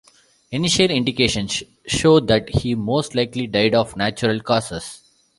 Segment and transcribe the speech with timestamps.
[0.51, 5.03] Initial indications show that he most likely died of natural causes.